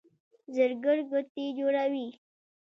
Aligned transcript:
زرګر 0.55 0.97
ګوتې 1.09 1.45
جوړوي. 1.57 2.07